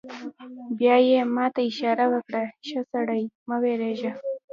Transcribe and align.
بیا 0.77 0.95
یې 1.07 1.19
ما 1.35 1.45
ته 1.53 1.61
اشاره 1.69 2.05
وکړه: 2.13 2.43
ښه 2.67 2.81
سړی، 2.91 3.23
مه 3.47 3.57
وېرېږه. 3.61 4.11